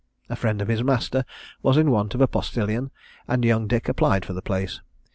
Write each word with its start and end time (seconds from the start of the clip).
A 0.31 0.35
friend 0.35 0.63
of 0.63 0.67
his 0.67 0.83
master 0.83 1.25
was 1.61 1.77
in 1.77 1.91
want 1.91 2.15
of 2.15 2.21
a 2.21 2.27
postilion, 2.27 2.89
and 3.27 3.45
young 3.45 3.67
Dick 3.67 3.87
applied 3.87 4.25
for 4.25 4.33
the 4.33 4.41
place. 4.41 4.81